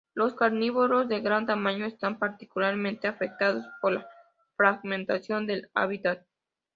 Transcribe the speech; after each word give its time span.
Los 0.15 0.33
carnívoros 0.33 1.07
de 1.09 1.19
gran 1.19 1.45
tamaño 1.45 1.85
están 1.85 2.17
particularmente 2.17 3.07
afectados 3.07 3.63
por 3.83 3.91
la 3.93 4.07
fragmentación 4.57 5.45
del 5.45 5.69
hábitat. 5.75 6.23